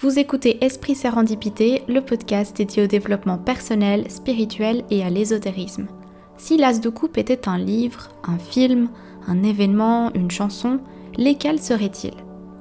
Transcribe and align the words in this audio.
Vous 0.00 0.20
écoutez 0.20 0.64
Esprit 0.64 0.94
Sérendipité, 0.94 1.82
le 1.88 2.00
podcast 2.00 2.56
dédié 2.56 2.84
au 2.84 2.86
développement 2.86 3.36
personnel, 3.36 4.08
spirituel 4.12 4.84
et 4.90 5.02
à 5.02 5.10
l'ésotérisme. 5.10 5.88
Si 6.36 6.56
l'As 6.56 6.80
de 6.80 6.88
coupe 6.88 7.18
était 7.18 7.48
un 7.48 7.58
livre, 7.58 8.08
un 8.22 8.38
film, 8.38 8.90
un 9.26 9.42
événement, 9.42 10.12
une 10.14 10.30
chanson, 10.30 10.78
lesquels 11.16 11.58
seraient-ils? 11.58 12.14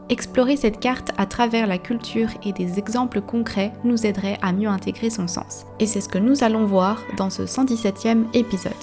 Explorer 0.10 0.55
cette 0.55 0.79
carte 0.79 1.12
à 1.20 1.28
travers 1.28 1.68
la 1.68 1.78
culture 1.78 2.29
et 2.44 2.54
des 2.54 2.79
exemples 2.79 3.21
concrets 3.21 3.72
nous 3.84 4.08
aiderait 4.08 4.40
à 4.42 4.52
mieux 4.52 4.70
intégrer 4.70 5.12
son 5.12 5.28
sens. 5.28 5.68
Et 5.80 5.86
c'est 5.86 6.02
ce 6.02 6.10
que 6.10 6.18
nous 6.18 6.44
allons 6.44 6.66
voir 6.66 7.04
dans 7.18 7.30
ce 7.30 7.44
117e 7.44 8.24
épisode. 8.34 8.74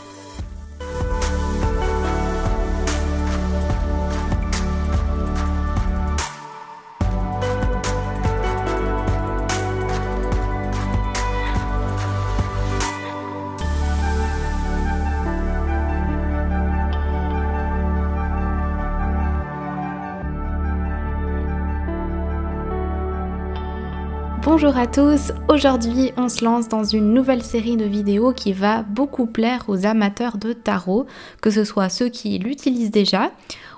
Bonjour 24.56 24.76
à 24.76 24.86
tous, 24.86 25.32
aujourd'hui 25.48 26.12
on 26.16 26.28
se 26.28 26.44
lance 26.44 26.68
dans 26.68 26.84
une 26.84 27.12
nouvelle 27.12 27.42
série 27.42 27.76
de 27.76 27.84
vidéos 27.84 28.32
qui 28.32 28.52
va 28.52 28.84
beaucoup 28.84 29.26
plaire 29.26 29.64
aux 29.66 29.84
amateurs 29.84 30.38
de 30.38 30.52
tarot, 30.52 31.06
que 31.42 31.50
ce 31.50 31.64
soit 31.64 31.88
ceux 31.88 32.08
qui 32.08 32.38
l'utilisent 32.38 32.92
déjà 32.92 33.32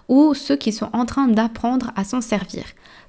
ou 0.08 0.34
ceux 0.34 0.54
qui 0.54 0.72
sont 0.72 0.90
en 0.92 1.06
train 1.06 1.28
d'apprendre 1.28 1.92
à 1.96 2.04
s'en 2.04 2.20
servir. 2.20 2.64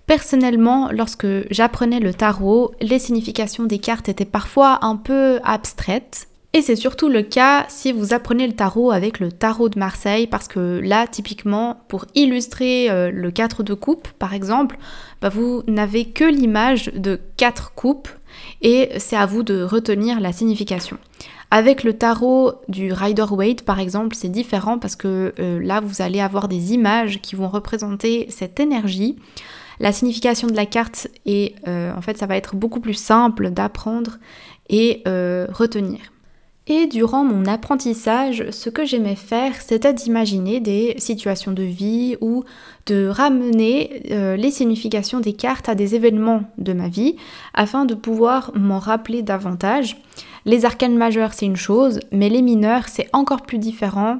Personnellement, 0.05 0.91
lorsque 0.93 1.27
j'apprenais 1.51 1.99
le 1.99 2.13
tarot, 2.13 2.71
les 2.79 2.99
significations 2.99 3.65
des 3.65 3.79
cartes 3.79 4.07
étaient 4.07 4.23
parfois 4.23 4.79
un 4.85 4.95
peu 4.95 5.41
abstraites, 5.43 6.29
c'est 6.61 6.75
surtout 6.75 7.09
le 7.09 7.21
cas 7.21 7.65
si 7.67 7.91
vous 7.91 8.13
apprenez 8.13 8.47
le 8.47 8.53
tarot 8.53 8.91
avec 8.91 9.19
le 9.19 9.31
tarot 9.31 9.69
de 9.69 9.79
Marseille, 9.79 10.27
parce 10.27 10.47
que 10.47 10.79
là, 10.83 11.07
typiquement, 11.07 11.77
pour 11.87 12.05
illustrer 12.15 12.89
euh, 12.89 13.11
le 13.11 13.31
4 13.31 13.63
de 13.63 13.73
coupe, 13.73 14.07
par 14.19 14.33
exemple, 14.33 14.77
bah, 15.21 15.29
vous 15.29 15.63
n'avez 15.67 16.05
que 16.05 16.23
l'image 16.23 16.91
de 16.95 17.19
4 17.37 17.73
coupes 17.73 18.09
et 18.61 18.89
c'est 18.97 19.15
à 19.15 19.25
vous 19.25 19.43
de 19.43 19.61
retenir 19.63 20.19
la 20.19 20.31
signification. 20.31 20.97
Avec 21.49 21.83
le 21.83 21.93
tarot 21.93 22.53
du 22.67 22.91
Rider-Waite, 22.91 23.63
par 23.63 23.79
exemple, 23.79 24.15
c'est 24.15 24.29
différent 24.29 24.79
parce 24.79 24.95
que 24.95 25.33
euh, 25.39 25.59
là, 25.61 25.79
vous 25.79 26.01
allez 26.01 26.19
avoir 26.19 26.47
des 26.47 26.73
images 26.73 27.21
qui 27.21 27.35
vont 27.35 27.47
représenter 27.47 28.27
cette 28.29 28.59
énergie. 28.59 29.17
La 29.79 29.91
signification 29.91 30.47
de 30.47 30.55
la 30.55 30.65
carte 30.65 31.07
et 31.25 31.55
euh, 31.67 31.95
en 31.95 32.01
fait, 32.01 32.17
ça 32.17 32.25
va 32.25 32.35
être 32.35 32.55
beaucoup 32.55 32.79
plus 32.79 32.95
simple 32.95 33.51
d'apprendre 33.51 34.17
et 34.69 35.03
retenir. 35.05 35.99
Et 36.69 36.85
durant 36.87 37.23
mon 37.23 37.45
apprentissage, 37.45 38.43
ce 38.51 38.69
que 38.69 38.85
j'aimais 38.85 39.15
faire, 39.15 39.61
c'était 39.61 39.93
d'imaginer 39.93 40.59
des 40.59 40.95
situations 40.97 41.53
de 41.53 41.63
vie 41.63 42.17
ou 42.19 42.43
de 42.87 43.07
ramener 43.07 44.03
euh, 44.11 44.35
les 44.35 44.51
significations 44.51 45.21
des 45.21 45.31
cartes 45.31 45.69
à 45.69 45.75
des 45.75 45.95
événements 45.95 46.43
de 46.57 46.73
ma 46.73 46.89
vie 46.89 47.15
afin 47.53 47.85
de 47.85 47.95
pouvoir 47.95 48.51
m'en 48.53 48.79
rappeler 48.79 49.21
davantage. 49.21 49.95
Les 50.43 50.65
arcanes 50.65 50.97
majeures, 50.97 51.33
c'est 51.33 51.45
une 51.45 51.55
chose, 51.55 52.01
mais 52.11 52.27
les 52.27 52.41
mineurs, 52.41 52.89
c'est 52.89 53.07
encore 53.13 53.43
plus 53.43 53.59
différent. 53.59 54.17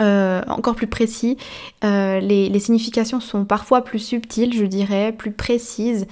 Euh, 0.00 0.42
encore 0.48 0.74
plus 0.74 0.88
précis. 0.88 1.36
Euh, 1.84 2.18
les, 2.18 2.48
les, 2.48 2.58
significations 2.58 3.20
sont 3.20 3.44
parfois 3.44 3.82
plus 3.82 4.00
subtiles, 4.00 4.52
je 4.52 4.64
dirais, 4.64 5.12
plus 5.12 5.30
précises. 5.30 6.08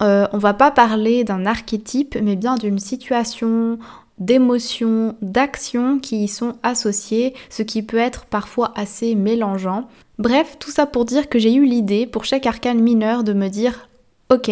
on 0.00 0.38
va 0.38 0.52
pas 0.52 0.70
parler 0.70 1.24
d'un 1.24 1.46
archétype, 1.46 2.18
mais 2.22 2.36
bien 2.36 2.56
d'une 2.56 2.78
situation 2.78 3.78
d'émotions, 4.20 5.16
d'actions 5.22 5.98
qui 5.98 6.24
y 6.24 6.28
sont 6.28 6.56
associées, 6.62 7.34
ce 7.48 7.62
qui 7.62 7.82
peut 7.82 7.96
être 7.96 8.26
parfois 8.26 8.72
assez 8.76 9.14
mélangeant. 9.14 9.88
Bref, 10.18 10.56
tout 10.58 10.70
ça 10.70 10.86
pour 10.86 11.06
dire 11.06 11.28
que 11.28 11.38
j'ai 11.38 11.54
eu 11.54 11.64
l'idée 11.64 12.06
pour 12.06 12.24
chaque 12.24 12.46
arcane 12.46 12.80
mineur 12.80 13.24
de 13.24 13.32
me 13.32 13.48
dire 13.48 13.88
ok, 14.30 14.50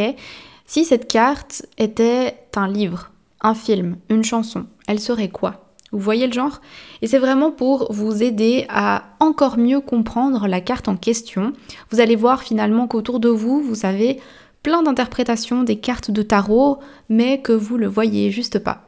si 0.66 0.84
cette 0.84 1.10
carte 1.10 1.66
était 1.78 2.34
un 2.56 2.68
livre, 2.68 3.10
un 3.40 3.54
film, 3.54 3.96
une 4.08 4.24
chanson, 4.24 4.66
elle 4.86 5.00
serait 5.00 5.28
quoi? 5.28 5.64
Vous 5.92 6.00
voyez 6.00 6.26
le 6.26 6.32
genre? 6.32 6.60
Et 7.00 7.06
c'est 7.06 7.18
vraiment 7.18 7.50
pour 7.50 7.90
vous 7.92 8.22
aider 8.22 8.66
à 8.68 9.04
encore 9.20 9.56
mieux 9.56 9.80
comprendre 9.80 10.46
la 10.46 10.60
carte 10.60 10.88
en 10.88 10.96
question. 10.96 11.52
Vous 11.90 12.00
allez 12.00 12.16
voir 12.16 12.42
finalement 12.42 12.86
qu'autour 12.86 13.20
de 13.20 13.30
vous, 13.30 13.62
vous 13.62 13.86
avez 13.86 14.20
plein 14.62 14.82
d'interprétations 14.82 15.62
des 15.62 15.78
cartes 15.78 16.10
de 16.10 16.22
tarot, 16.22 16.78
mais 17.08 17.40
que 17.40 17.52
vous 17.52 17.78
le 17.78 17.86
voyez 17.86 18.30
juste 18.30 18.58
pas. 18.58 18.87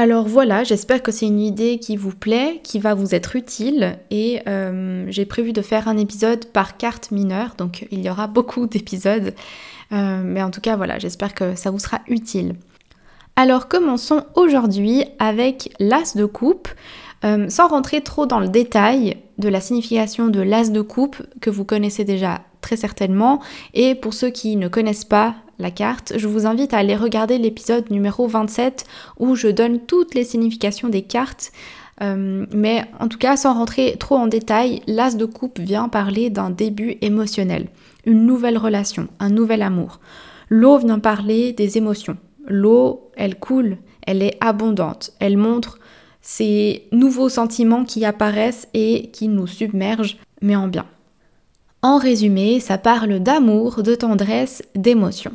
Alors 0.00 0.26
voilà, 0.26 0.64
j'espère 0.64 1.02
que 1.02 1.12
c'est 1.12 1.26
une 1.26 1.40
idée 1.40 1.78
qui 1.78 1.94
vous 1.94 2.14
plaît, 2.14 2.62
qui 2.64 2.78
va 2.78 2.94
vous 2.94 3.14
être 3.14 3.36
utile 3.36 3.98
et 4.10 4.40
euh, 4.48 5.04
j'ai 5.08 5.26
prévu 5.26 5.52
de 5.52 5.60
faire 5.60 5.88
un 5.88 5.98
épisode 5.98 6.46
par 6.46 6.78
carte 6.78 7.10
mineure, 7.10 7.52
donc 7.58 7.86
il 7.90 8.02
y 8.02 8.08
aura 8.08 8.26
beaucoup 8.38 8.66
d'épisodes, 8.66 9.34
euh, 9.92 10.22
mais 10.24 10.42
en 10.42 10.50
tout 10.50 10.62
cas 10.62 10.76
voilà, 10.76 10.98
j'espère 10.98 11.34
que 11.34 11.54
ça 11.54 11.70
vous 11.70 11.78
sera 11.78 12.00
utile. 12.08 12.54
Alors 13.36 13.68
commençons 13.68 14.24
aujourd'hui 14.36 15.04
avec 15.18 15.70
l'as 15.78 16.16
de 16.16 16.24
coupe. 16.24 16.68
Euh, 17.22 17.50
sans 17.50 17.68
rentrer 17.68 18.00
trop 18.00 18.24
dans 18.24 18.40
le 18.40 18.48
détail 18.48 19.18
de 19.36 19.50
la 19.50 19.60
signification 19.60 20.28
de 20.28 20.40
l'as 20.40 20.72
de 20.72 20.80
coupe 20.80 21.22
que 21.42 21.50
vous 21.50 21.66
connaissez 21.66 22.02
déjà 22.02 22.40
très 22.60 22.76
certainement, 22.76 23.40
et 23.74 23.94
pour 23.94 24.14
ceux 24.14 24.30
qui 24.30 24.56
ne 24.56 24.68
connaissent 24.68 25.04
pas 25.04 25.34
la 25.60 25.70
carte, 25.70 26.14
je 26.16 26.26
vous 26.26 26.46
invite 26.46 26.74
à 26.74 26.78
aller 26.78 26.96
regarder 26.96 27.38
l'épisode 27.38 27.90
numéro 27.90 28.26
27 28.26 28.86
où 29.18 29.34
je 29.34 29.48
donne 29.48 29.80
toutes 29.80 30.14
les 30.14 30.24
significations 30.24 30.88
des 30.88 31.02
cartes. 31.02 31.52
Euh, 32.02 32.46
mais 32.52 32.84
en 32.98 33.08
tout 33.08 33.18
cas, 33.18 33.36
sans 33.36 33.54
rentrer 33.54 33.96
trop 33.98 34.16
en 34.16 34.26
détail, 34.26 34.80
l'as 34.86 35.16
de 35.16 35.26
coupe 35.26 35.60
vient 35.60 35.88
parler 35.88 36.30
d'un 36.30 36.50
début 36.50 36.96
émotionnel, 37.02 37.68
une 38.06 38.24
nouvelle 38.24 38.56
relation, 38.56 39.08
un 39.18 39.28
nouvel 39.28 39.60
amour. 39.60 40.00
L'eau 40.48 40.78
vient 40.78 40.98
parler 40.98 41.52
des 41.52 41.76
émotions. 41.76 42.16
L'eau, 42.46 43.10
elle 43.16 43.38
coule, 43.38 43.76
elle 44.06 44.22
est 44.22 44.38
abondante, 44.40 45.12
elle 45.20 45.36
montre 45.36 45.78
ces 46.22 46.88
nouveaux 46.90 47.28
sentiments 47.28 47.84
qui 47.84 48.04
apparaissent 48.04 48.68
et 48.74 49.10
qui 49.12 49.28
nous 49.28 49.46
submergent, 49.46 50.18
mais 50.42 50.56
en 50.56 50.68
bien. 50.68 50.86
En 51.82 51.96
résumé, 51.96 52.60
ça 52.60 52.76
parle 52.76 53.20
d'amour, 53.20 53.82
de 53.82 53.94
tendresse, 53.94 54.62
d'émotion. 54.74 55.32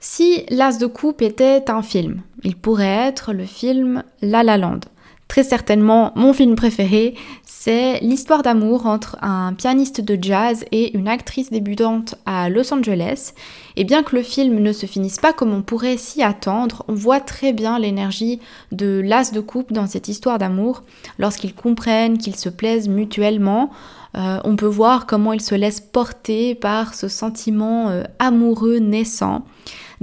Si 0.00 0.44
L'As 0.48 0.78
de 0.78 0.86
coupe 0.86 1.20
était 1.20 1.70
un 1.70 1.82
film, 1.82 2.22
il 2.44 2.56
pourrait 2.56 2.86
être 3.08 3.34
le 3.34 3.44
film 3.44 4.04
La 4.22 4.42
La 4.42 4.56
Land. 4.56 4.80
Très 5.28 5.42
certainement, 5.42 6.12
mon 6.14 6.32
film 6.32 6.54
préféré, 6.54 7.14
c'est 7.44 7.98
l'histoire 8.00 8.42
d'amour 8.42 8.86
entre 8.86 9.16
un 9.20 9.52
pianiste 9.52 10.00
de 10.00 10.18
jazz 10.20 10.64
et 10.72 10.96
une 10.96 11.08
actrice 11.08 11.50
débutante 11.50 12.14
à 12.24 12.48
Los 12.48 12.72
Angeles. 12.72 13.32
Et 13.76 13.84
bien 13.84 14.02
que 14.02 14.16
le 14.16 14.22
film 14.22 14.60
ne 14.60 14.72
se 14.72 14.86
finisse 14.86 15.16
pas 15.18 15.32
comme 15.32 15.52
on 15.52 15.62
pourrait 15.62 15.96
s'y 15.96 16.22
attendre, 16.22 16.84
on 16.88 16.94
voit 16.94 17.20
très 17.20 17.52
bien 17.52 17.78
l'énergie 17.78 18.38
de 18.72 19.02
l'as 19.04 19.32
de 19.32 19.40
coupe 19.40 19.72
dans 19.72 19.86
cette 19.86 20.08
histoire 20.08 20.38
d'amour. 20.38 20.84
Lorsqu'ils 21.18 21.54
comprennent, 21.54 22.18
qu'ils 22.18 22.36
se 22.36 22.50
plaisent 22.50 22.88
mutuellement, 22.88 23.70
euh, 24.16 24.38
on 24.44 24.56
peut 24.56 24.66
voir 24.66 25.06
comment 25.06 25.32
ils 25.32 25.40
se 25.40 25.54
laissent 25.54 25.80
porter 25.80 26.54
par 26.54 26.94
ce 26.94 27.08
sentiment 27.08 27.88
euh, 27.88 28.04
amoureux 28.18 28.78
naissant. 28.78 29.44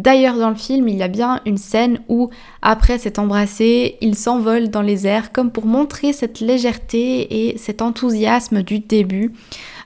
D'ailleurs, 0.01 0.35
dans 0.37 0.49
le 0.49 0.55
film, 0.55 0.87
il 0.87 0.97
y 0.97 1.03
a 1.03 1.07
bien 1.07 1.41
une 1.45 1.59
scène 1.59 1.99
où, 2.09 2.31
après 2.63 2.97
s'être 2.97 3.19
embrassé, 3.19 3.97
ils 4.01 4.15
s'envolent 4.15 4.71
dans 4.71 4.81
les 4.81 5.05
airs, 5.05 5.31
comme 5.31 5.51
pour 5.51 5.67
montrer 5.67 6.11
cette 6.11 6.39
légèreté 6.39 7.49
et 7.49 7.57
cet 7.59 7.83
enthousiasme 7.83 8.63
du 8.63 8.79
début. 8.79 9.31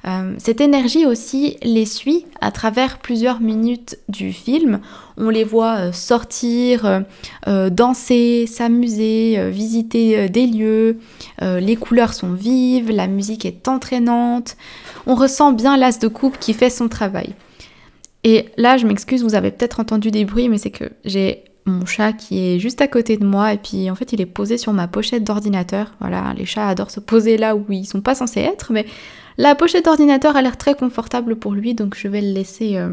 Euh, 0.08 0.36
cette 0.38 0.62
énergie 0.62 1.06
aussi 1.06 1.58
les 1.64 1.86
suit 1.86 2.26
à 2.40 2.52
travers 2.52 3.00
plusieurs 3.00 3.42
minutes 3.42 3.98
du 4.08 4.32
film. 4.32 4.80
On 5.18 5.28
les 5.30 5.44
voit 5.44 5.78
euh, 5.80 5.92
sortir, 5.92 7.04
euh, 7.48 7.70
danser, 7.70 8.46
s'amuser, 8.48 9.50
visiter 9.52 10.30
des 10.30 10.48
lieux. 10.48 11.00
les 11.42 11.76
couleurs 11.76 12.14
sont 12.14 12.32
vives, 12.32 12.90
la 12.90 13.08
musique 13.08 13.46
est 13.46 13.68
entraînante. 13.68 14.56
On 15.08 15.16
ressent 15.16 15.52
bien 15.52 15.76
l'as 15.76 16.00
de 16.00 16.08
coupe 16.08 16.40
qui 16.40 16.54
fait 16.54 16.70
son 16.70 16.88
travail. 16.88 17.34
Et 18.26 18.50
là, 18.58 18.76
je 18.78 18.88
m'excuse, 18.88 19.24
vous 19.24 19.36
avez 19.36 19.52
peut-être 19.52 19.80
entendu 19.80 20.10
des 20.10 20.26
bruits, 20.26 20.50
mais 20.50 20.58
c'est 20.58 20.72
que 20.72 20.86
j'ai 21.06 21.44
mon 21.68 21.86
chat 21.86 22.12
qui 22.12 22.40
est 22.40 22.60
juste 22.60 22.82
à 22.82 22.88
côté 22.88 23.18
de 23.18 23.26
moi 23.26 23.54
et 23.54 23.58
puis 23.58 23.90
en 23.90 23.96
fait 23.96 24.14
il 24.14 24.22
est 24.22 24.28
posé 24.28 24.58
sur 24.58 24.74
ma 24.74 24.88
pochette 24.88 25.24
d'ordinateur. 25.24 25.94
Voilà, 26.00 26.34
les 26.38 26.46
chats 26.46 26.68
adorent 26.68 26.92
se 26.92 27.00
poser 27.00 27.38
là 27.38 27.56
où 27.56 27.66
ils 27.70 27.86
sont 27.86 28.02
pas 28.02 28.16
censés 28.16 28.42
être, 28.42 28.72
mais 28.72 28.86
la 29.38 29.54
pochette 29.54 29.86
d'ordinateur 29.86 30.36
a 30.36 30.42
l'air 30.42 30.58
très 30.58 30.74
confortable 30.74 31.36
pour 31.36 31.54
lui, 31.54 31.76
donc 31.76 31.96
je 31.96 32.08
vais 32.08 32.22
le 32.22 32.32
laisser, 32.32 32.78
euh, 32.78 32.90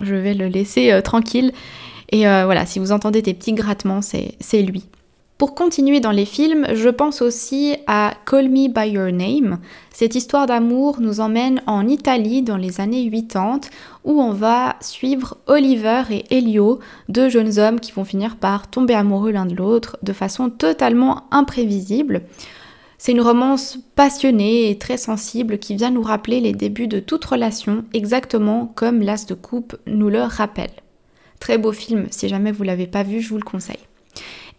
je 0.00 0.14
vais 0.14 0.34
le 0.34 0.46
laisser 0.46 0.92
euh, 0.92 1.00
tranquille. 1.00 1.52
Et 2.10 2.28
euh, 2.28 2.44
voilà, 2.44 2.64
si 2.64 2.78
vous 2.78 2.92
entendez 2.92 3.20
des 3.20 3.34
petits 3.34 3.52
grattements, 3.52 4.00
c'est 4.00 4.62
lui. 4.62 4.84
Pour 5.38 5.54
continuer 5.54 6.00
dans 6.00 6.10
les 6.10 6.24
films, 6.24 6.66
je 6.74 6.88
pense 6.88 7.22
aussi 7.22 7.76
à 7.86 8.14
Call 8.26 8.48
Me 8.48 8.66
By 8.66 8.90
Your 8.90 9.12
Name. 9.12 9.60
Cette 9.94 10.16
histoire 10.16 10.46
d'amour 10.46 11.00
nous 11.00 11.20
emmène 11.20 11.62
en 11.68 11.86
Italie 11.86 12.42
dans 12.42 12.56
les 12.56 12.80
années 12.80 13.08
80 13.08 13.60
où 14.02 14.20
on 14.20 14.32
va 14.32 14.74
suivre 14.80 15.36
Oliver 15.46 16.02
et 16.10 16.24
Elio, 16.36 16.80
deux 17.08 17.28
jeunes 17.28 17.60
hommes 17.60 17.78
qui 17.78 17.92
vont 17.92 18.04
finir 18.04 18.34
par 18.34 18.68
tomber 18.68 18.94
amoureux 18.94 19.30
l'un 19.30 19.46
de 19.46 19.54
l'autre 19.54 19.96
de 20.02 20.12
façon 20.12 20.50
totalement 20.50 21.28
imprévisible. 21.30 22.22
C'est 22.98 23.12
une 23.12 23.20
romance 23.20 23.78
passionnée 23.94 24.70
et 24.70 24.76
très 24.76 24.96
sensible 24.96 25.58
qui 25.58 25.76
vient 25.76 25.92
nous 25.92 26.02
rappeler 26.02 26.40
les 26.40 26.52
débuts 26.52 26.88
de 26.88 26.98
toute 26.98 27.24
relation 27.24 27.84
exactement 27.94 28.72
comme 28.74 29.02
L'As 29.02 29.26
de 29.26 29.34
Coupe 29.34 29.76
nous 29.86 30.08
le 30.08 30.22
rappelle. 30.22 30.72
Très 31.38 31.58
beau 31.58 31.70
film, 31.70 32.08
si 32.10 32.28
jamais 32.28 32.50
vous 32.50 32.64
l'avez 32.64 32.88
pas 32.88 33.04
vu, 33.04 33.20
je 33.20 33.28
vous 33.28 33.38
le 33.38 33.44
conseille. 33.44 33.87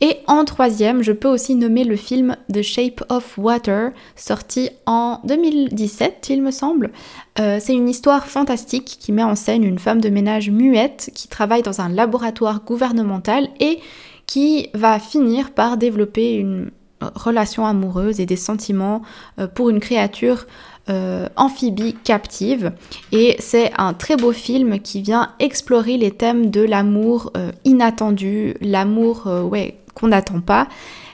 Et 0.01 0.19
en 0.27 0.45
troisième, 0.45 1.01
je 1.01 1.11
peux 1.11 1.27
aussi 1.27 1.55
nommer 1.55 1.83
le 1.83 1.97
film 1.97 2.37
The 2.53 2.61
Shape 2.61 3.03
of 3.09 3.37
Water, 3.37 3.91
sorti 4.15 4.69
en 4.85 5.19
2017, 5.25 6.27
il 6.29 6.41
me 6.41 6.51
semble. 6.51 6.91
Euh, 7.39 7.57
c'est 7.59 7.73
une 7.73 7.89
histoire 7.89 8.25
fantastique 8.25 8.97
qui 8.99 9.11
met 9.11 9.23
en 9.23 9.35
scène 9.35 9.63
une 9.63 9.79
femme 9.79 9.99
de 9.99 10.09
ménage 10.09 10.49
muette 10.49 11.11
qui 11.13 11.27
travaille 11.27 11.63
dans 11.63 11.81
un 11.81 11.89
laboratoire 11.89 12.63
gouvernemental 12.63 13.49
et 13.59 13.79
qui 14.25 14.69
va 14.73 14.99
finir 14.99 15.51
par 15.51 15.75
développer 15.75 16.35
une 16.35 16.71
relation 17.01 17.65
amoureuse 17.65 18.21
et 18.21 18.25
des 18.25 18.35
sentiments 18.37 19.01
euh, 19.37 19.47
pour 19.47 19.69
une 19.69 19.81
créature 19.81 20.45
euh, 20.89 21.27
amphibie 21.35 21.93
captive. 22.05 22.71
Et 23.11 23.35
c'est 23.39 23.73
un 23.77 23.93
très 23.93 24.15
beau 24.15 24.31
film 24.31 24.79
qui 24.79 25.01
vient 25.01 25.33
explorer 25.39 25.97
les 25.97 26.11
thèmes 26.11 26.51
de 26.51 26.61
l'amour 26.61 27.33
inattendu, 27.65 28.55
l'amour 28.61 29.27
ouais, 29.27 29.77
qu'on 29.99 30.07
n'attend 30.07 30.41
pas, 30.41 30.67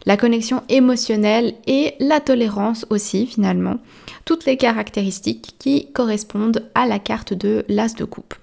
la 0.05 0.17
connexion 0.17 0.61
émotionnelle 0.69 1.55
et 1.65 1.95
la 1.99 2.19
tolérance 2.19 2.85
aussi 2.89 3.25
finalement, 3.25 3.77
toutes 4.23 4.45
les 4.45 4.57
caractéristiques 4.57 5.55
qui 5.59 5.91
correspondent 5.91 6.69
à 6.75 6.85
la 6.85 6.99
carte 6.99 7.33
de 7.33 7.65
l'as 7.67 7.95
de 7.95 8.05
coupe. 8.05 8.35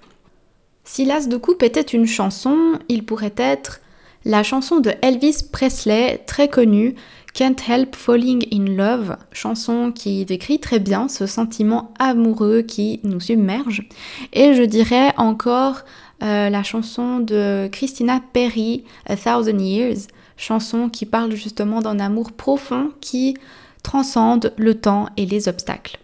Si 0.83 1.05
l'as 1.05 1.27
de 1.27 1.37
coupe 1.37 1.63
était 1.63 1.81
une 1.81 2.07
chanson, 2.07 2.79
il 2.89 3.05
pourrait 3.05 3.35
être 3.37 3.79
la 4.25 4.43
chanson 4.43 4.79
de 4.79 4.93
Elvis 5.01 5.43
Presley, 5.51 6.21
très 6.25 6.47
connue, 6.47 6.95
Can't 7.33 7.55
Help 7.67 7.95
Falling 7.95 8.45
in 8.53 8.75
Love, 8.75 9.17
chanson 9.31 9.91
qui 9.91 10.23
décrit 10.23 10.59
très 10.59 10.79
bien 10.79 11.07
ce 11.07 11.25
sentiment 11.25 11.93
amoureux 11.97 12.61
qui 12.61 12.99
nous 13.03 13.19
submerge. 13.19 13.87
Et 14.33 14.53
je 14.53 14.61
dirais 14.63 15.13
encore 15.17 15.81
euh, 16.21 16.49
la 16.49 16.63
chanson 16.63 17.19
de 17.19 17.67
Christina 17.71 18.21
Perry, 18.33 18.83
A 19.07 19.17
Thousand 19.17 19.57
Years, 19.57 20.07
chanson 20.43 20.89
qui 20.89 21.05
parle 21.05 21.33
justement 21.35 21.81
d'un 21.81 21.99
amour 21.99 22.31
profond 22.31 22.91
qui 23.01 23.37
transcende 23.81 24.53
le 24.57 24.75
temps 24.75 25.07
et 25.17 25.25
les 25.25 25.47
obstacles. 25.47 25.97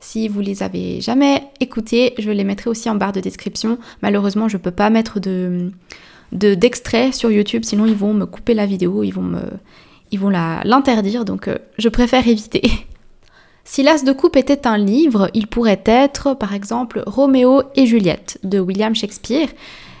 Si 0.00 0.28
vous 0.28 0.40
les 0.40 0.62
avez 0.62 1.00
jamais 1.00 1.44
écoutées, 1.60 2.14
je 2.18 2.30
les 2.30 2.44
mettrai 2.44 2.70
aussi 2.70 2.88
en 2.90 2.94
barre 2.94 3.12
de 3.12 3.20
description. 3.20 3.78
Malheureusement, 4.02 4.48
je 4.48 4.56
ne 4.56 4.62
peux 4.62 4.70
pas 4.70 4.90
mettre 4.90 5.20
de 5.20 5.70
d'extrait 6.32 7.12
sur 7.12 7.30
YouTube, 7.30 7.62
sinon 7.64 7.86
ils 7.86 7.94
vont 7.94 8.12
me 8.12 8.26
couper 8.26 8.52
la 8.52 8.66
vidéo, 8.66 9.04
ils 9.04 9.12
vont 9.12 9.22
me 9.22 9.42
ils 10.10 10.18
vont 10.18 10.28
l'interdire, 10.28 11.24
donc 11.24 11.48
euh, 11.48 11.56
je 11.78 11.88
préfère 11.88 12.26
éviter. 12.28 12.62
Si 13.68 13.82
l'As 13.82 14.04
de 14.04 14.12
coupe 14.12 14.36
était 14.36 14.68
un 14.68 14.78
livre, 14.78 15.28
il 15.34 15.48
pourrait 15.48 15.82
être 15.86 16.34
par 16.34 16.54
exemple 16.54 17.02
Roméo 17.04 17.62
et 17.74 17.84
Juliette 17.84 18.38
de 18.44 18.60
William 18.60 18.94
Shakespeare. 18.94 19.48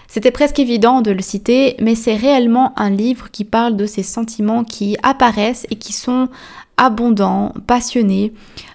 C'était 0.08 0.30
presque 0.30 0.58
évident 0.58 1.02
de 1.02 1.10
le 1.10 1.22
citer, 1.22 1.76
mais 1.80 1.94
c'est 1.94 2.16
réellement 2.16 2.72
un 2.78 2.90
livre 2.90 3.30
qui 3.30 3.44
parle 3.44 3.76
de 3.76 3.86
ces 3.86 4.02
sentiments 4.02 4.64
qui 4.64 4.96
apparaissent 5.02 5.66
et 5.70 5.76
qui 5.76 5.92
sont 5.92 6.28
abondants, 6.76 7.52
passionnés. 7.66 8.32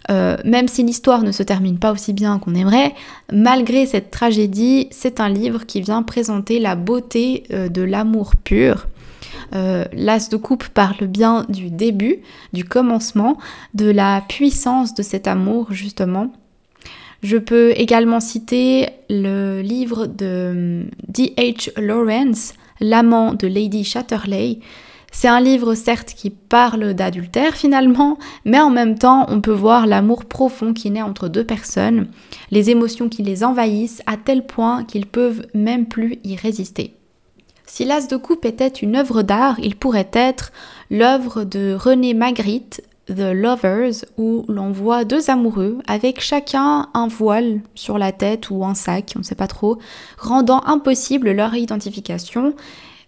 Euh, 0.09 0.37
même 0.43 0.67
si 0.67 0.83
l'histoire 0.83 1.23
ne 1.23 1.31
se 1.31 1.43
termine 1.43 1.77
pas 1.77 1.91
aussi 1.91 2.13
bien 2.13 2.39
qu'on 2.39 2.55
aimerait, 2.55 2.93
malgré 3.31 3.85
cette 3.85 4.11
tragédie, 4.11 4.87
c'est 4.91 5.19
un 5.19 5.29
livre 5.29 5.65
qui 5.65 5.81
vient 5.81 6.03
présenter 6.03 6.59
la 6.59 6.75
beauté 6.75 7.43
euh, 7.51 7.69
de 7.69 7.81
l'amour 7.81 8.35
pur. 8.35 8.87
Euh, 9.53 9.85
L'As 9.93 10.29
de 10.29 10.37
coupe 10.37 10.67
parle 10.69 11.07
bien 11.07 11.45
du 11.49 11.69
début, 11.69 12.17
du 12.53 12.65
commencement, 12.65 13.37
de 13.73 13.89
la 13.89 14.23
puissance 14.27 14.93
de 14.93 15.03
cet 15.03 15.27
amour 15.27 15.67
justement. 15.71 16.31
Je 17.21 17.37
peux 17.37 17.71
également 17.75 18.19
citer 18.19 18.89
le 19.09 19.61
livre 19.61 20.07
de 20.07 20.85
D.H. 21.07 21.79
Lawrence, 21.79 22.53
L'amant 22.79 23.33
de 23.33 23.47
Lady 23.47 23.83
Chatterley. 23.83 24.59
C'est 25.11 25.27
un 25.27 25.39
livre 25.39 25.75
certes 25.75 26.13
qui 26.15 26.31
parle 26.31 26.93
d'adultère 26.95 27.55
finalement, 27.55 28.17
mais 28.45 28.59
en 28.59 28.71
même 28.71 28.97
temps 28.97 29.25
on 29.27 29.41
peut 29.41 29.51
voir 29.51 29.85
l'amour 29.85 30.25
profond 30.25 30.73
qui 30.73 30.89
naît 30.89 31.01
entre 31.01 31.27
deux 31.27 31.43
personnes, 31.43 32.07
les 32.49 32.69
émotions 32.69 33.09
qui 33.09 33.21
les 33.21 33.43
envahissent 33.43 34.01
à 34.07 34.17
tel 34.17 34.45
point 34.45 34.83
qu'ils 34.85 35.05
peuvent 35.05 35.45
même 35.53 35.85
plus 35.85 36.17
y 36.23 36.35
résister. 36.37 36.95
Si 37.67 37.85
l'As 37.85 38.07
de 38.07 38.17
coupe 38.17 38.45
était 38.45 38.67
une 38.67 38.95
œuvre 38.95 39.21
d'art, 39.21 39.59
il 39.61 39.75
pourrait 39.75 40.09
être 40.13 40.51
l'œuvre 40.89 41.43
de 41.43 41.75
René 41.77 42.13
Magritte, 42.13 42.81
The 43.07 43.33
Lovers 43.33 44.05
où 44.17 44.45
l'on 44.47 44.71
voit 44.71 45.05
deux 45.05 45.29
amoureux 45.29 45.79
avec 45.87 46.21
chacun 46.21 46.89
un 46.93 47.07
voile 47.07 47.61
sur 47.75 47.97
la 47.97 48.11
tête 48.11 48.49
ou 48.49 48.63
un 48.63 48.75
sac, 48.75 49.13
on 49.15 49.19
ne 49.19 49.23
sait 49.23 49.35
pas 49.35 49.47
trop, 49.47 49.79
rendant 50.17 50.63
impossible 50.65 51.31
leur 51.31 51.55
identification 51.55 52.53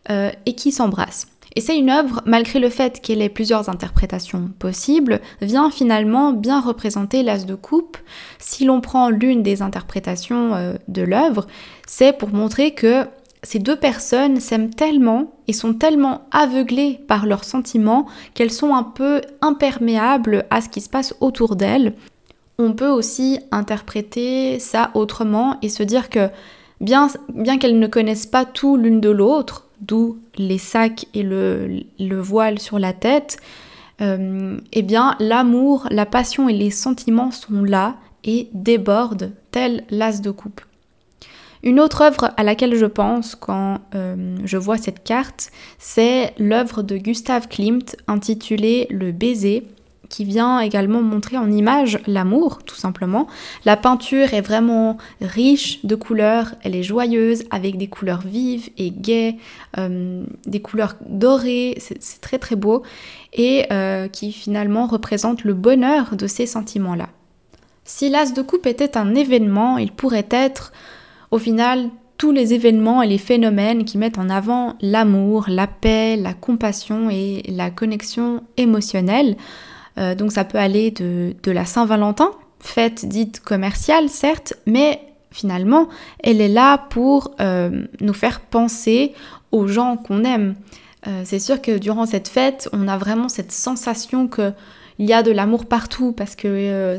euh, 0.10 0.32
et 0.46 0.56
qui 0.56 0.72
s'embrassent. 0.72 1.28
Et 1.56 1.62
c'est 1.62 1.78
une 1.78 1.92
œuvre, 1.92 2.22
malgré 2.26 2.60
le 2.60 2.70
fait 2.70 3.00
qu'elle 3.00 3.22
ait 3.22 3.30
plusieurs 3.30 3.70
interprétations 3.70 4.50
possibles, 4.58 5.22
vient 5.42 5.70
finalement 5.70 6.34
bien 6.34 6.60
représenter 6.60 7.22
l'as 7.22 7.46
de 7.46 7.54
coupe. 7.54 7.98
Si 8.40 8.66
l'on 8.66 8.82
prend 8.82 9.10
l'une 9.10 9.44
des 9.44 9.62
interprétations 9.62 10.56
euh, 10.56 10.74
de 10.88 11.04
l'œuvre, 11.04 11.46
c'est 11.86 12.18
pour 12.18 12.30
montrer 12.30 12.74
que 12.74 13.06
ces 13.44 13.60
deux 13.60 13.76
personnes 13.76 14.40
s'aiment 14.40 14.74
tellement 14.74 15.34
et 15.48 15.54
sont 15.54 15.74
tellement 15.74 16.22
aveuglées 16.32 17.00
par 17.08 17.26
leurs 17.26 17.44
sentiments 17.44 18.08
qu'elles 18.34 18.52
sont 18.52 18.74
un 18.74 18.84
peu 18.84 19.22
imperméables 19.42 20.46
à 20.50 20.62
ce 20.62 20.70
qui 20.70 20.80
se 20.82 20.90
passe 20.90 21.14
autour 21.20 21.58
d'elles. 21.58 21.94
On 22.58 22.74
peut 22.74 22.90
aussi 22.90 23.40
interpréter 23.52 24.60
ça 24.60 24.92
autrement 24.94 25.58
et 25.62 25.70
se 25.70 25.84
dire 25.84 26.10
que 26.10 26.30
bien, 26.80 27.10
qu'elles 27.60 27.80
ne 27.80 27.88
connaissent 27.88 28.26
pas 28.26 28.46
tout 28.46 28.78
l'une 28.78 29.02
de 29.02 29.10
l'autre, 29.10 29.68
d'où 29.82 30.20
les 30.38 30.58
sacs 30.58 31.06
et 31.14 31.24
le, 31.24 31.84
voile 32.20 32.60
sur 32.60 32.80
la 32.80 32.94
tête, 32.94 33.38
euh, 34.02 34.58
eh 34.72 34.82
bien 34.82 35.16
l'amour, 35.20 35.88
la 35.92 36.06
passion 36.06 36.48
et 36.48 36.54
les 36.54 36.72
sentiments 36.72 37.32
sont 37.32 37.64
là 37.64 37.96
et 38.24 38.48
débordent 38.54 39.32
tel 39.52 39.84
l'as 39.90 40.22
de 40.22 40.32
coupe. 40.32 40.62
Une 41.64 41.80
autre 41.80 42.02
œuvre 42.02 42.32
à 42.36 42.44
laquelle 42.44 42.76
je 42.76 42.86
pense 42.86 43.36
quand 43.36 43.80
euh, 43.96 44.38
je 44.44 44.58
vois 44.58 44.78
cette 44.78 45.04
carte, 45.04 45.50
c'est 45.80 46.34
l'œuvre 46.38 46.84
de 46.84 46.98
Gustave 46.98 47.48
Klimt 47.48 47.96
intitulée 48.08 48.86
Le 48.90 49.14
baiser 49.14 49.64
qui 50.10 50.26
vient 50.26 50.60
également 50.60 51.02
montrer 51.02 51.38
en 51.38 51.52
image 51.52 52.00
l'amour, 52.06 52.60
tout 52.64 52.76
simplement. 52.76 53.26
La 53.66 53.78
peinture 53.78 54.36
est 54.36 54.42
vraiment 54.42 54.98
riche 55.22 55.84
de 55.86 55.96
couleurs, 55.96 56.54
elle 56.62 56.76
est 56.76 56.84
joyeuse, 56.84 57.46
avec 57.50 57.78
des 57.78 57.88
couleurs 57.88 58.22
vives 58.22 58.70
et 58.78 58.92
gaies, 58.92 59.38
euh, 59.80 60.24
des 60.46 60.62
couleurs 60.62 60.96
dorées, 61.08 61.76
c'est 61.80 62.22
très 62.22 62.38
très 62.38 62.56
beau, 62.56 62.84
et 63.34 63.66
euh, 63.72 64.08
qui 64.08 64.32
finalement 64.32 64.86
représente 64.86 65.46
le 65.46 65.56
bonheur 65.56 66.16
de 66.16 66.28
ces 66.28 66.46
sentiments-là. 66.46 67.10
Si 67.84 68.10
l'as 68.10 68.34
de 68.34 68.42
coupe 68.44 68.68
était 68.68 68.98
un 68.98 69.16
événement, 69.16 69.80
il 69.80 69.92
pourrait 69.92 70.28
être 70.30 70.74
au 71.34 71.40
final, 71.40 71.90
tous 72.20 72.32
les 72.32 72.54
événements 72.54 73.02
et 73.02 73.08
les 73.08 73.18
phénomènes 73.18 73.86
qui 73.86 73.98
mettent 73.98 74.20
en 74.20 74.30
avant 74.30 74.76
l'amour, 74.82 75.46
la 75.48 75.66
paix, 75.66 76.16
la 76.16 76.36
compassion 76.36 77.10
et 77.10 77.42
la 77.50 77.72
connexion 77.72 78.44
émotionnelle. 78.56 79.36
Euh, 79.98 80.14
donc 80.14 80.32
ça 80.32 80.46
peut 80.46 80.60
aller 80.60 80.92
de, 80.92 81.34
la 81.48 81.66
Saint-Valentin, 81.66 82.30
fête 82.60 83.08
dite 83.08 83.40
commerciale 83.40 84.10
certes, 84.10 84.54
mais 84.68 85.02
finalement 85.32 85.90
elle 86.20 86.40
est 86.40 86.50
là 86.50 86.78
pour 86.78 87.32
euh, 87.42 87.88
nous 88.00 88.14
faire 88.14 88.40
penser 88.40 89.14
aux 89.52 89.66
gens 89.66 89.98
qu'on 89.98 90.24
aime. 90.24 90.54
Euh, 91.08 91.24
c'est 91.26 91.40
sûr 91.40 91.64
que 91.64 91.80
durant 91.80 92.06
cette 92.06 92.28
fête, 92.28 92.70
on 92.74 92.88
a 92.88 92.98
vraiment 93.00 93.28
cette 93.28 93.52
sensation 93.52 94.28
que 94.28 94.54
il 95.00 95.06
y 95.06 95.14
a 95.14 95.24
de 95.24 95.32
l'amour 95.32 95.66
partout 95.66 96.12
parce 96.12 96.36
que 96.36 96.48
euh, 96.48 96.98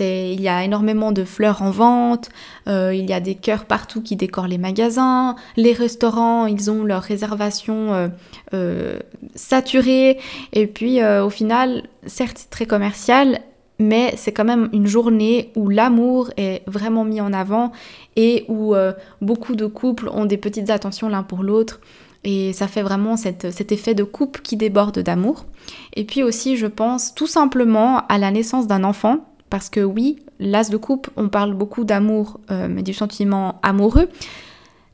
il 0.00 0.40
y 0.40 0.48
a 0.48 0.64
énormément 0.64 1.12
de 1.12 1.24
fleurs 1.24 1.62
en 1.62 1.70
vente, 1.70 2.30
euh, 2.68 2.94
il 2.94 3.08
y 3.08 3.12
a 3.12 3.20
des 3.20 3.34
cœurs 3.34 3.64
partout 3.64 4.00
qui 4.02 4.16
décorent 4.16 4.48
les 4.48 4.58
magasins, 4.58 5.36
les 5.56 5.72
restaurants, 5.72 6.46
ils 6.46 6.70
ont 6.70 6.84
leurs 6.84 7.02
réservations 7.02 8.10
euh, 8.54 8.98
saturées, 9.34 10.18
et 10.52 10.66
puis 10.66 11.04
au 11.04 11.28
final, 11.28 11.82
certes 12.06 12.38
c'est 12.38 12.50
très 12.50 12.66
commercial, 12.66 13.40
mais 13.78 14.14
c'est 14.16 14.32
quand 14.32 14.44
même 14.44 14.68
une 14.72 14.86
journée 14.86 15.50
où 15.54 15.68
l'amour 15.68 16.30
est 16.36 16.62
vraiment 16.66 17.04
mis 17.04 17.20
en 17.20 17.32
avant 17.32 17.72
et 18.16 18.44
où 18.48 18.74
beaucoup 19.20 19.54
de 19.54 19.66
couples 19.66 20.08
ont 20.08 20.24
des 20.24 20.38
petites 20.38 20.70
attentions 20.70 21.08
l'un 21.08 21.22
pour 21.22 21.42
l'autre. 21.42 21.80
Et 22.24 22.52
ça 22.52 22.68
fait 22.68 22.82
vraiment 22.82 23.16
cet 23.16 23.72
effet 23.72 23.94
de 23.94 24.04
coupe 24.04 24.42
qui 24.42 24.56
déborde 24.56 24.98
d'amour. 24.98 25.46
Et 25.94 26.04
puis 26.04 26.22
aussi, 26.22 26.56
je 26.56 26.66
pense 26.66 27.14
tout 27.14 27.26
simplement 27.26 28.06
à 28.08 28.18
la 28.18 28.30
naissance 28.30 28.66
d'un 28.66 28.84
enfant. 28.84 29.26
Parce 29.48 29.68
que 29.68 29.80
oui, 29.80 30.20
l'as 30.38 30.70
de 30.70 30.76
coupe, 30.76 31.08
on 31.16 31.28
parle 31.28 31.54
beaucoup 31.54 31.84
d'amour, 31.84 32.38
euh, 32.50 32.68
mais 32.70 32.82
du 32.82 32.94
sentiment 32.94 33.58
amoureux. 33.62 34.08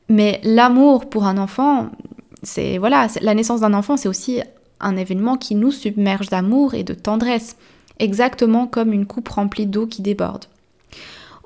Mais 0.09 0.39
l'amour 0.43 1.09
pour 1.09 1.25
un 1.25 1.37
enfant, 1.37 1.89
c'est 2.43 2.77
voilà, 2.77 3.07
la 3.21 3.35
naissance 3.35 3.61
d'un 3.61 3.73
enfant, 3.73 3.97
c'est 3.97 4.07
aussi 4.07 4.41
un 4.79 4.95
événement 4.95 5.37
qui 5.37 5.55
nous 5.55 5.71
submerge 5.71 6.29
d'amour 6.29 6.73
et 6.73 6.83
de 6.83 6.93
tendresse, 6.93 7.57
exactement 7.99 8.67
comme 8.67 8.93
une 8.93 9.05
coupe 9.05 9.29
remplie 9.29 9.65
d'eau 9.65 9.85
qui 9.85 10.01
déborde. 10.01 10.45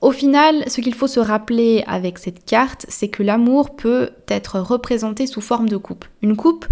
Au 0.01 0.11
final, 0.11 0.63
ce 0.67 0.81
qu'il 0.81 0.95
faut 0.95 1.07
se 1.07 1.19
rappeler 1.19 1.83
avec 1.85 2.17
cette 2.17 2.43
carte, 2.43 2.85
c'est 2.89 3.09
que 3.09 3.21
l'amour 3.21 3.75
peut 3.75 4.09
être 4.27 4.59
représenté 4.59 5.27
sous 5.27 5.41
forme 5.41 5.69
de 5.69 5.77
coupe. 5.77 6.05
Une 6.23 6.35
coupe 6.35 6.65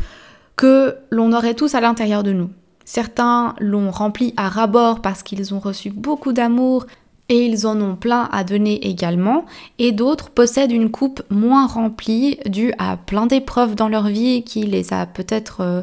que 0.55 0.95
l'on 1.11 1.31
aurait 1.31 1.53
tous 1.53 1.75
à 1.75 1.81
l'intérieur 1.81 2.23
de 2.23 2.33
nous. 2.33 2.49
Certains 2.85 3.53
l'ont 3.59 3.91
remplie 3.91 4.33
à 4.35 4.49
ras-bord 4.49 5.01
parce 5.01 5.21
qu'ils 5.21 5.53
ont 5.53 5.59
reçu 5.59 5.91
beaucoup 5.91 6.33
d'amour 6.33 6.87
et 7.29 7.45
ils 7.45 7.67
en 7.67 7.79
ont 7.79 7.95
plein 7.95 8.27
à 8.31 8.43
donner 8.43 8.87
également, 8.87 9.45
et 9.77 9.91
d'autres 9.91 10.31
possèdent 10.31 10.71
une 10.71 10.89
coupe 10.89 11.21
moins 11.29 11.67
remplie 11.67 12.39
due 12.47 12.73
à 12.79 12.97
plein 12.97 13.27
d'épreuves 13.27 13.75
dans 13.75 13.87
leur 13.87 14.07
vie 14.07 14.43
qui 14.43 14.63
les 14.63 14.91
euh, 14.91 15.81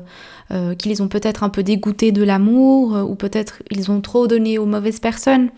euh, 0.51 0.75
qui 0.75 0.89
les 0.89 1.01
ont 1.01 1.09
peut-être 1.09 1.45
un 1.45 1.49
peu 1.49 1.63
dégoûtés 1.63 2.11
de 2.11 2.25
l'amour, 2.25 2.97
euh, 2.97 3.03
ou 3.03 3.15
peut-être 3.15 3.63
ils 3.71 3.93
ont 3.93 4.01
trop 4.01 4.27
donné 4.27 4.59
aux 4.59 4.67
mauvaises 4.67 4.99
personnes. 4.99 5.51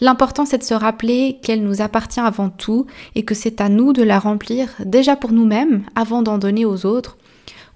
L'important 0.00 0.44
c'est 0.44 0.58
de 0.58 0.62
se 0.62 0.74
rappeler 0.74 1.38
qu'elle 1.42 1.62
nous 1.62 1.82
appartient 1.82 2.20
avant 2.20 2.50
tout 2.50 2.86
et 3.14 3.24
que 3.24 3.34
c'est 3.34 3.60
à 3.60 3.68
nous 3.68 3.92
de 3.92 4.02
la 4.02 4.18
remplir 4.18 4.70
déjà 4.84 5.16
pour 5.16 5.32
nous-mêmes 5.32 5.84
avant 5.94 6.22
d'en 6.22 6.38
donner 6.38 6.64
aux 6.64 6.86
autres. 6.86 7.16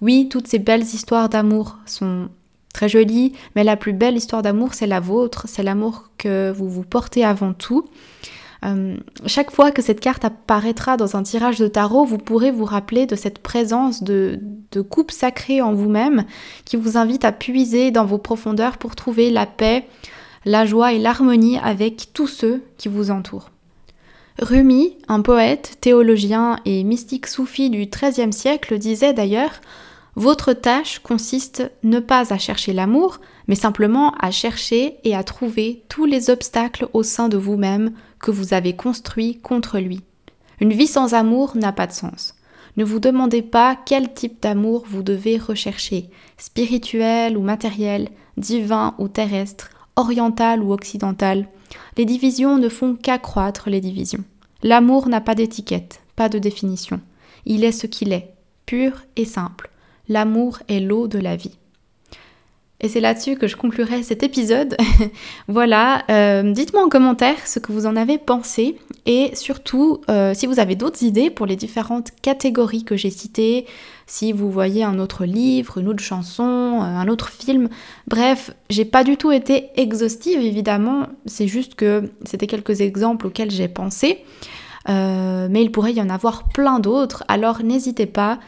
Oui, 0.00 0.28
toutes 0.30 0.46
ces 0.46 0.58
belles 0.58 0.82
histoires 0.82 1.28
d'amour 1.28 1.78
sont 1.86 2.28
très 2.72 2.88
jolies, 2.88 3.32
mais 3.56 3.64
la 3.64 3.76
plus 3.76 3.92
belle 3.92 4.16
histoire 4.16 4.42
d'amour 4.42 4.74
c'est 4.74 4.86
la 4.86 5.00
vôtre, 5.00 5.46
c'est 5.48 5.62
l'amour 5.62 6.10
que 6.18 6.50
vous 6.50 6.68
vous 6.68 6.84
portez 6.84 7.24
avant 7.24 7.52
tout. 7.52 7.88
Euh, 8.64 8.96
chaque 9.26 9.52
fois 9.52 9.70
que 9.70 9.82
cette 9.82 10.00
carte 10.00 10.24
apparaîtra 10.24 10.96
dans 10.96 11.16
un 11.16 11.22
tirage 11.22 11.58
de 11.58 11.68
tarot, 11.68 12.04
vous 12.04 12.18
pourrez 12.18 12.50
vous 12.50 12.64
rappeler 12.64 13.06
de 13.06 13.14
cette 13.14 13.38
présence 13.38 14.02
de, 14.02 14.40
de 14.72 14.80
coupe 14.80 15.12
sacrée 15.12 15.62
en 15.62 15.74
vous-même 15.74 16.24
qui 16.64 16.76
vous 16.76 16.96
invite 16.96 17.24
à 17.24 17.32
puiser 17.32 17.90
dans 17.90 18.04
vos 18.04 18.18
profondeurs 18.18 18.78
pour 18.78 18.96
trouver 18.96 19.30
la 19.30 19.46
paix, 19.46 19.86
la 20.48 20.64
joie 20.64 20.94
et 20.94 20.98
l'harmonie 20.98 21.58
avec 21.58 22.14
tous 22.14 22.26
ceux 22.26 22.64
qui 22.78 22.88
vous 22.88 23.10
entourent. 23.10 23.50
Rumi, 24.40 24.96
un 25.06 25.20
poète, 25.20 25.76
théologien 25.82 26.58
et 26.64 26.84
mystique 26.84 27.26
soufi 27.26 27.68
du 27.68 27.84
XIIIe 27.84 28.32
siècle, 28.32 28.78
disait 28.78 29.12
d'ailleurs 29.12 29.60
Votre 30.14 30.54
tâche 30.54 31.00
consiste 31.00 31.70
ne 31.82 32.00
pas 32.00 32.32
à 32.32 32.38
chercher 32.38 32.72
l'amour, 32.72 33.18
mais 33.46 33.56
simplement 33.56 34.14
à 34.18 34.30
chercher 34.30 34.96
et 35.04 35.14
à 35.14 35.22
trouver 35.22 35.84
tous 35.90 36.06
les 36.06 36.30
obstacles 36.30 36.88
au 36.94 37.02
sein 37.02 37.28
de 37.28 37.36
vous-même 37.36 37.92
que 38.18 38.30
vous 38.30 38.54
avez 38.54 38.74
construits 38.74 39.40
contre 39.42 39.78
lui. 39.78 40.00
Une 40.60 40.72
vie 40.72 40.86
sans 40.86 41.12
amour 41.12 41.58
n'a 41.58 41.72
pas 41.72 41.86
de 41.86 41.92
sens. 41.92 42.34
Ne 42.78 42.84
vous 42.84 43.00
demandez 43.00 43.42
pas 43.42 43.76
quel 43.84 44.14
type 44.14 44.40
d'amour 44.40 44.84
vous 44.88 45.02
devez 45.02 45.36
rechercher, 45.36 46.08
spirituel 46.38 47.36
ou 47.36 47.42
matériel, 47.42 48.08
divin 48.38 48.94
ou 48.96 49.08
terrestre, 49.08 49.72
orientale 49.98 50.62
ou 50.62 50.72
occidentale, 50.72 51.48
les 51.96 52.04
divisions 52.04 52.56
ne 52.56 52.68
font 52.68 52.94
qu'accroître 52.94 53.68
les 53.68 53.80
divisions. 53.80 54.24
L'amour 54.62 55.08
n'a 55.08 55.20
pas 55.20 55.34
d'étiquette, 55.34 56.00
pas 56.16 56.28
de 56.28 56.38
définition. 56.38 57.00
Il 57.44 57.64
est 57.64 57.72
ce 57.72 57.86
qu'il 57.86 58.12
est, 58.12 58.32
pur 58.64 59.04
et 59.16 59.24
simple. 59.24 59.70
L'amour 60.08 60.60
est 60.68 60.80
l'eau 60.80 61.08
de 61.08 61.18
la 61.18 61.36
vie. 61.36 61.58
Et 62.80 62.88
c'est 62.88 63.00
là-dessus 63.00 63.34
que 63.34 63.48
je 63.48 63.56
conclurai 63.56 64.04
cet 64.04 64.22
épisode. 64.22 64.76
voilà, 65.48 66.04
euh, 66.10 66.52
dites-moi 66.52 66.84
en 66.84 66.88
commentaire 66.88 67.44
ce 67.44 67.58
que 67.58 67.72
vous 67.72 67.86
en 67.86 67.96
avez 67.96 68.18
pensé 68.18 68.76
et 69.04 69.34
surtout 69.34 70.00
euh, 70.08 70.32
si 70.32 70.46
vous 70.46 70.60
avez 70.60 70.76
d'autres 70.76 71.02
idées 71.02 71.28
pour 71.28 71.44
les 71.44 71.56
différentes 71.56 72.12
catégories 72.22 72.84
que 72.84 72.96
j'ai 72.96 73.10
citées, 73.10 73.66
si 74.06 74.32
vous 74.32 74.48
voyez 74.48 74.84
un 74.84 75.00
autre 75.00 75.24
livre, 75.24 75.78
une 75.78 75.88
autre 75.88 76.04
chanson, 76.04 76.44
euh, 76.44 76.84
un 76.84 77.08
autre 77.08 77.30
film. 77.30 77.68
Bref, 78.06 78.52
j'ai 78.70 78.84
pas 78.84 79.02
du 79.02 79.16
tout 79.16 79.32
été 79.32 79.70
exhaustive 79.74 80.40
évidemment, 80.40 81.08
c'est 81.26 81.48
juste 81.48 81.74
que 81.74 82.12
c'était 82.24 82.46
quelques 82.46 82.80
exemples 82.80 83.26
auxquels 83.26 83.50
j'ai 83.50 83.68
pensé. 83.68 84.24
mais 84.86 85.62
il 85.62 85.72
pourrait 85.72 85.94
y 85.94 86.00
en 86.00 86.10
avoir 86.10 86.48
plein 86.50 86.78
d'autres, 86.78 87.24
alors 87.26 87.64
n'hésitez 87.64 88.06
pas 88.06 88.38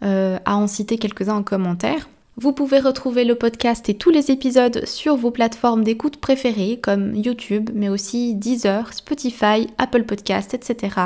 à 0.00 0.56
en 0.56 0.66
citer 0.68 0.96
quelques-uns 0.96 1.38
en 1.38 1.42
commentaire. 1.42 2.08
Vous 2.40 2.54
pouvez 2.54 2.80
retrouver 2.80 3.26
le 3.26 3.34
podcast 3.34 3.90
et 3.90 3.98
tous 3.98 4.08
les 4.08 4.30
épisodes 4.30 4.86
sur 4.86 5.14
vos 5.14 5.30
plateformes 5.30 5.84
d'écoute 5.84 6.16
préférées 6.16 6.80
comme 6.82 7.14
YouTube, 7.14 7.68
mais 7.74 7.90
aussi 7.90 8.34
Deezer, 8.34 8.94
Spotify, 8.94 9.66
Apple 9.76 10.04
Podcast, 10.04 10.54
etc. 10.54 10.96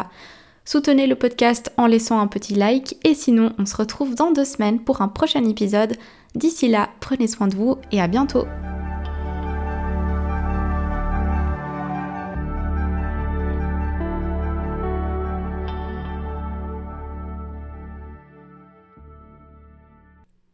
Soutenez 0.64 1.08
le 1.08 1.16
podcast 1.16 1.72
en 1.76 1.88
laissant 1.88 2.20
un 2.20 2.28
petit 2.28 2.54
like 2.54 2.98
et 3.02 3.14
sinon 3.14 3.52
on 3.58 3.66
se 3.66 3.76
retrouve 3.76 4.14
dans 4.14 4.30
deux 4.30 4.44
semaines 4.44 4.78
pour 4.78 5.02
un 5.02 5.08
prochain 5.08 5.44
épisode. 5.44 5.96
D'ici 6.36 6.68
là, 6.68 6.90
prenez 7.00 7.26
soin 7.26 7.48
de 7.48 7.56
vous 7.56 7.78
et 7.90 8.00
à 8.00 8.06
bientôt 8.06 8.44